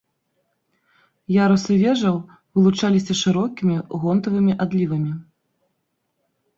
Ярусы 1.45 1.73
вежаў 1.83 2.17
вылучаліся 2.61 3.13
шырокімі 3.23 3.75
гонтавымі 4.01 4.53
адлівамі. 4.67 5.11